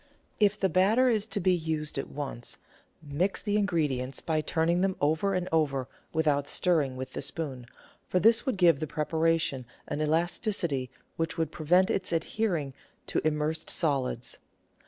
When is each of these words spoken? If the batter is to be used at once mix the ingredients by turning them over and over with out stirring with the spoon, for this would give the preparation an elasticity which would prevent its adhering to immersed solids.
If 0.39 0.59
the 0.59 0.67
batter 0.67 1.09
is 1.09 1.27
to 1.27 1.39
be 1.39 1.53
used 1.53 1.99
at 1.99 2.09
once 2.09 2.57
mix 3.03 3.39
the 3.39 3.55
ingredients 3.55 4.19
by 4.19 4.41
turning 4.41 4.81
them 4.81 4.95
over 4.99 5.35
and 5.35 5.47
over 5.51 5.87
with 6.11 6.27
out 6.27 6.47
stirring 6.47 6.97
with 6.97 7.13
the 7.13 7.21
spoon, 7.21 7.67
for 8.07 8.19
this 8.19 8.43
would 8.43 8.57
give 8.57 8.79
the 8.79 8.87
preparation 8.87 9.63
an 9.87 10.01
elasticity 10.01 10.89
which 11.17 11.37
would 11.37 11.51
prevent 11.51 11.91
its 11.91 12.11
adhering 12.11 12.73
to 13.05 13.21
immersed 13.23 13.69
solids. 13.69 14.39